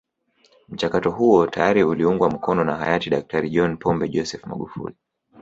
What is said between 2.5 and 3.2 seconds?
na hayati